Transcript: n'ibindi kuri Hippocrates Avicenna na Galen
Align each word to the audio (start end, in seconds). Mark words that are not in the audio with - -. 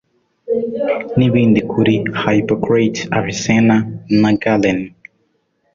n'ibindi 1.17 1.59
kuri 1.71 1.93
Hippocrates 2.21 3.07
Avicenna 3.17 3.77
na 4.21 4.31
Galen 4.41 4.79